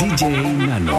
DJ 0.00 0.22
Nano. 0.66 0.98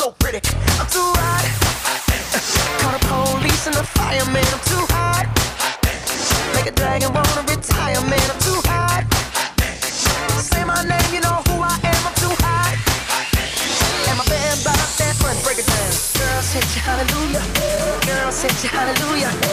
so 0.00 0.12
pretty. 0.18 0.40
I'm 0.80 0.88
too 0.88 1.12
hot. 1.20 1.44
Call 2.80 2.92
the 2.96 3.02
police 3.04 3.66
and 3.68 3.76
the 3.76 3.84
fireman. 3.84 4.48
I'm 4.48 4.62
too 4.64 4.84
hot. 4.96 5.28
Make 6.56 6.72
a 6.72 6.72
dragon 6.72 7.12
wanna 7.12 7.44
retire, 7.44 8.00
man. 8.08 8.26
I'm 8.32 8.40
too 8.40 8.60
hot. 8.64 9.04
Say 10.40 10.64
my 10.64 10.80
name, 10.88 11.10
you 11.12 11.20
know 11.20 11.44
who 11.52 11.60
I 11.60 11.76
am. 11.84 12.00
I'm 12.08 12.16
too 12.16 12.32
hot. 12.40 12.72
And 14.08 14.16
my 14.16 14.24
band 14.24 14.64
bought 14.64 14.88
that 15.04 15.20
front, 15.20 15.36
break 15.44 15.60
it 15.60 15.68
down. 15.68 15.92
Girls 16.16 16.48
hit 16.48 16.64
you, 16.72 16.80
hallelujah. 16.80 17.44
Girls 18.08 18.40
hit 18.40 18.56
you, 18.64 18.70
hallelujah. 18.72 19.49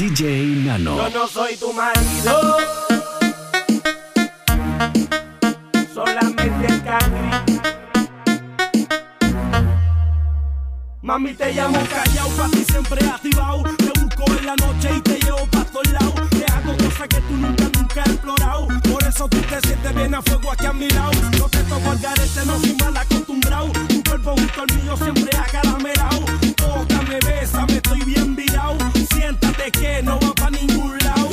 DJ 0.00 0.64
Yo 0.64 1.10
no 1.10 1.28
soy 1.28 1.58
tu 1.58 1.74
marido. 1.74 2.56
Solamente 5.92 6.66
el 6.68 6.82
cangri. 6.82 7.30
Mami, 11.02 11.34
te 11.34 11.52
llamo 11.52 11.78
callao, 11.92 12.30
pa' 12.30 12.48
ti 12.48 12.64
siempre 12.64 13.06
activado. 13.06 13.62
Te 13.76 13.92
busco 14.00 14.24
en 14.38 14.46
la 14.46 14.56
noche 14.56 14.88
y 14.96 15.00
te 15.02 15.18
llevo 15.18 15.46
pa' 15.50 15.66
todos 15.66 15.92
lados. 15.92 16.30
Te 16.30 16.46
hago 16.50 16.74
cosas 16.78 17.06
que 17.06 17.20
tú 17.20 17.36
nunca, 17.36 17.64
nunca 17.78 18.02
has 18.02 18.08
explorado 18.08 18.68
eso 19.10 19.28
tú 19.28 19.38
te 19.38 19.60
sientes 19.66 19.94
bien 19.94 20.14
a 20.14 20.22
fuego 20.22 20.52
aquí 20.52 20.66
a 20.66 20.72
mi 20.72 20.88
lado. 20.88 21.10
No 21.38 21.48
te 21.48 21.58
toco 21.64 21.90
al 21.90 21.98
garete, 21.98 22.46
no 22.46 22.58
soy 22.58 22.76
mal 22.76 22.96
acostumbrado. 22.96 23.68
Tu 23.88 24.02
cuerpo 24.04 24.34
junto 24.36 24.62
al 24.62 24.82
mío 24.82 24.96
siempre 24.96 25.36
acaramelado. 25.36 26.24
Tócame, 26.56 27.18
besa, 27.26 27.66
me 27.66 27.74
estoy 27.74 28.00
bien 28.04 28.36
virado. 28.36 28.76
Siéntate 29.12 29.70
que 29.72 30.02
no 30.02 30.18
va 30.20 30.32
pa' 30.34 30.50
ningún 30.50 30.96
lado. 30.98 31.29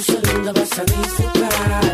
tu 0.00 0.12
solo 0.12 0.44
lo 0.44 0.52
vas 0.52 0.78
a 0.78 0.84
disfrutar. 0.84 1.89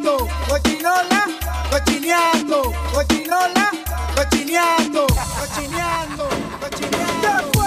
cochiniato, 0.00 0.28
cochinola, 0.48 1.24
cochiniato, 1.70 2.72
cochinola, 2.92 3.70
cochiniato, 4.14 5.06
cochiniando, 5.38 6.28
cochiniando. 6.60 7.59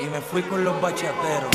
y 0.00 0.06
me 0.06 0.20
fui 0.20 0.42
con 0.42 0.64
los 0.64 0.80
bachateros. 0.80 1.50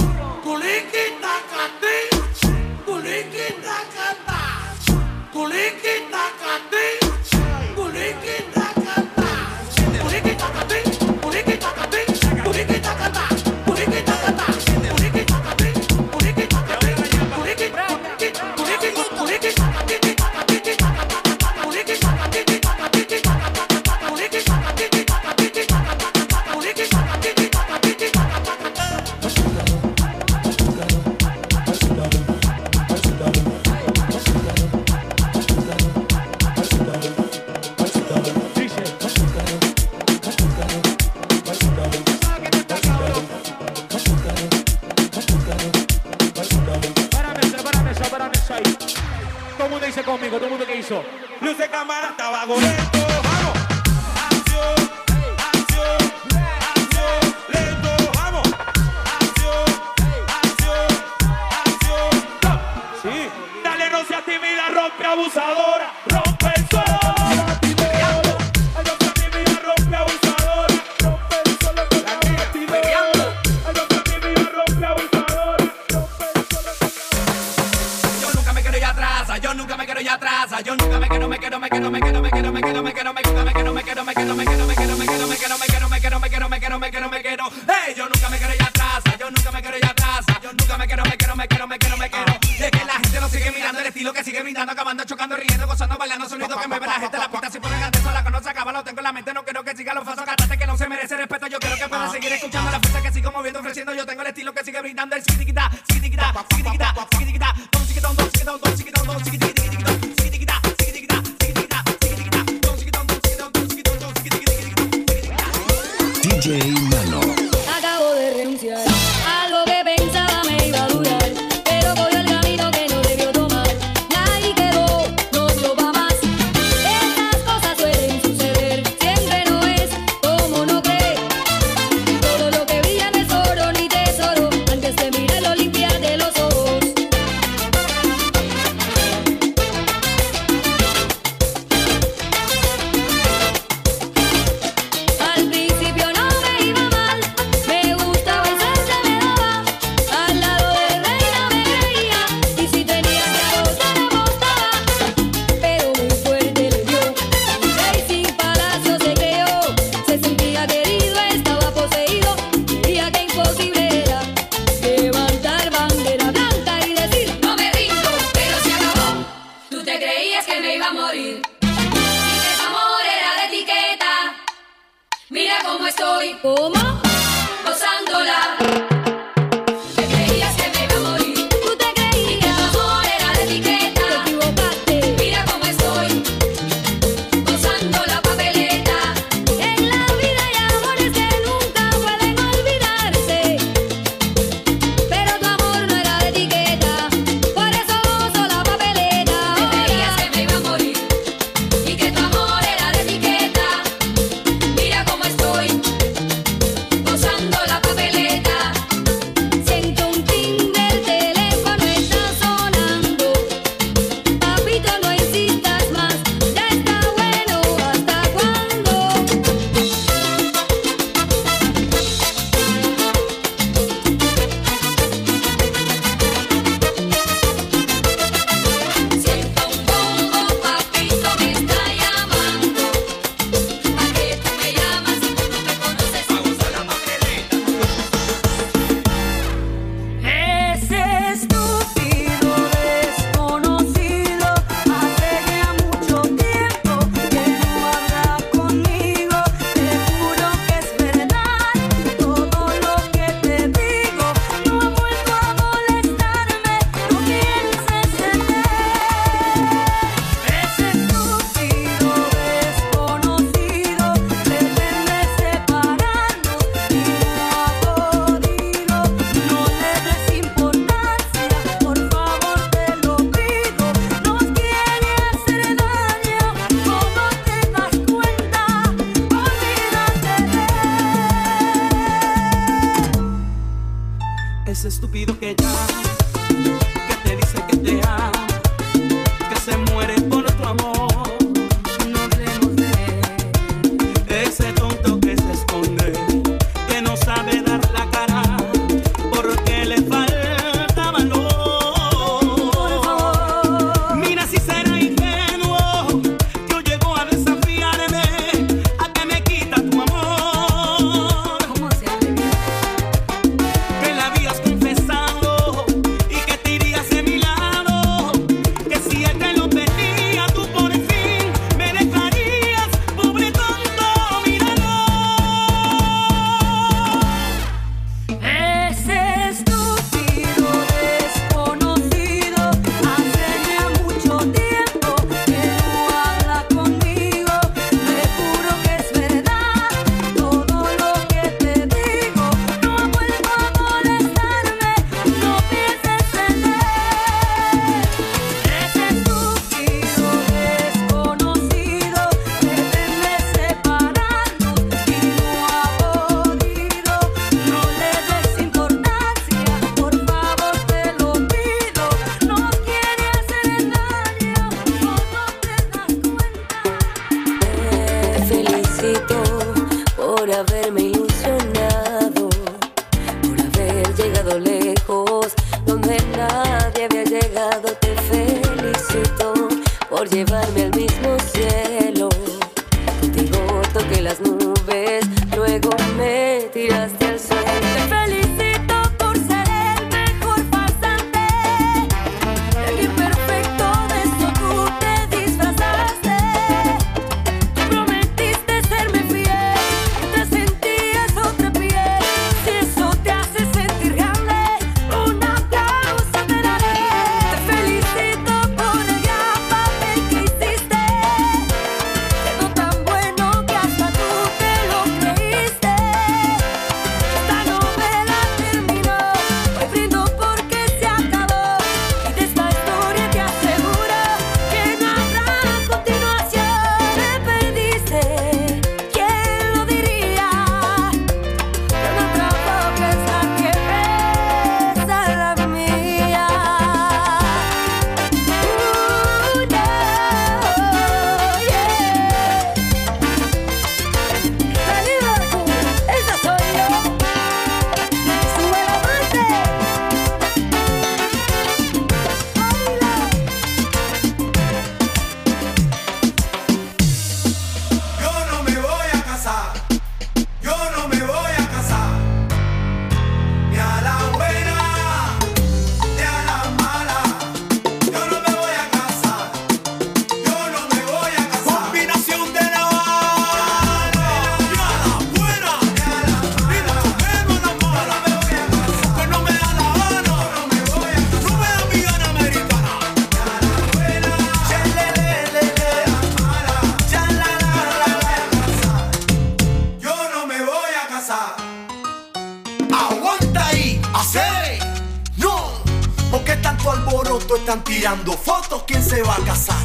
tirando 497.81 498.33
fotos, 498.33 498.83
¿quién 498.85 499.03
se 499.03 499.23
va 499.23 499.35
a 499.35 499.45
casar? 499.45 499.83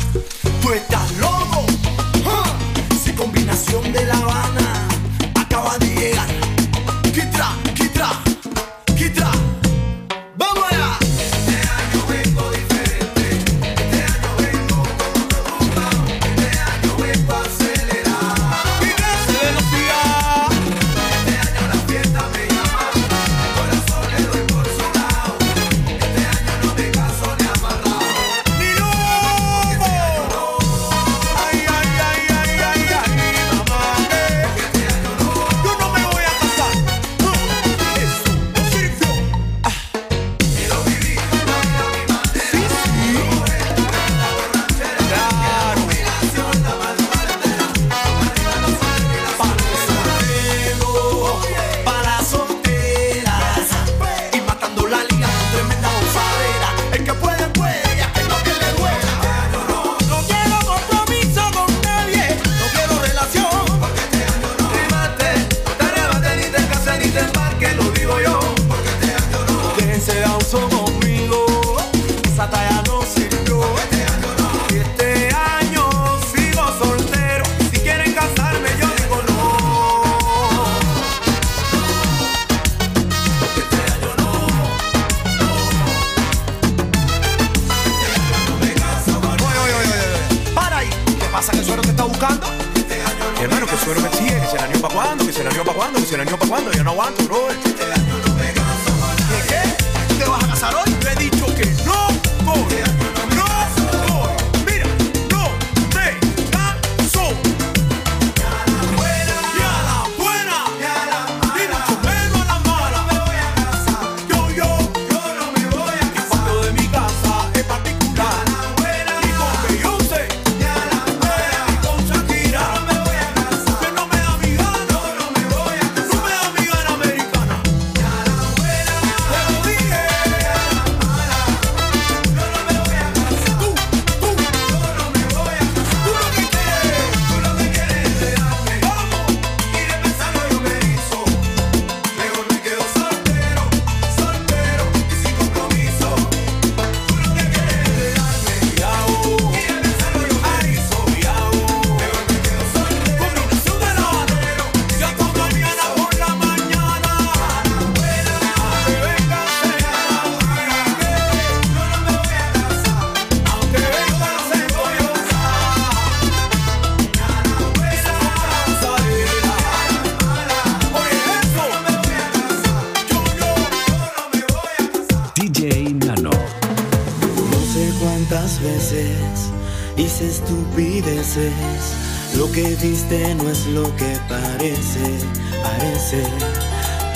Tú 0.61 0.73
estás 0.73 1.11
loco. 1.13 1.58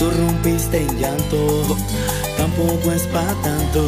Tú 0.03 0.11
rompiste 0.11 0.79
en 0.79 0.99
llanto, 0.99 1.77
tampoco 2.37 2.91
es 2.91 3.07
pa' 3.07 3.37
tanto. 3.45 3.87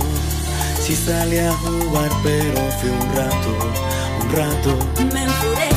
Si 0.81 0.95
sí 0.95 1.07
salí 1.07 1.39
a 1.39 1.53
jugar, 1.53 2.09
pero 2.23 2.71
fue 2.81 2.91
un 2.91 3.17
rato, 3.17 3.51
un 4.23 4.31
rato. 4.31 5.74